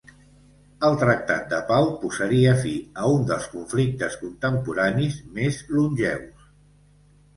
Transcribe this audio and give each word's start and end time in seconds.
El 0.87 0.95
tractat 1.01 1.43
de 1.51 1.59
pau 1.67 1.89
posaria 2.05 2.55
fi 2.63 2.73
a 3.03 3.11
un 3.17 3.27
dels 3.33 3.45
conflictes 3.53 4.19
contemporanis 4.25 5.23
més 5.37 5.61
longeus. 5.77 6.53